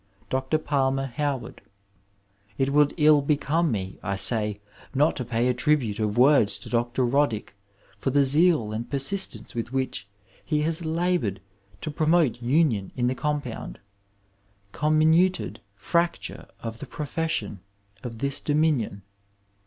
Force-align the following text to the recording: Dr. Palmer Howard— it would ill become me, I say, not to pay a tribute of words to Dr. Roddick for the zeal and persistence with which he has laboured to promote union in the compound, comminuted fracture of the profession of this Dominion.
Dr. 0.31 0.57
Palmer 0.57 1.05
Howard— 1.05 1.61
it 2.57 2.71
would 2.73 2.95
ill 2.97 3.21
become 3.21 3.71
me, 3.71 3.99
I 4.01 4.15
say, 4.15 4.59
not 4.95 5.15
to 5.17 5.23
pay 5.23 5.47
a 5.47 5.53
tribute 5.53 5.99
of 5.99 6.17
words 6.17 6.57
to 6.57 6.69
Dr. 6.69 7.05
Roddick 7.05 7.53
for 7.97 8.09
the 8.09 8.25
zeal 8.25 8.71
and 8.71 8.89
persistence 8.89 9.53
with 9.53 9.71
which 9.71 10.07
he 10.43 10.63
has 10.63 10.83
laboured 10.85 11.39
to 11.81 11.91
promote 11.91 12.41
union 12.41 12.91
in 12.95 13.05
the 13.05 13.13
compound, 13.13 13.77
comminuted 14.71 15.59
fracture 15.75 16.47
of 16.61 16.79
the 16.79 16.87
profession 16.87 17.59
of 18.01 18.17
this 18.17 18.41
Dominion. 18.41 19.03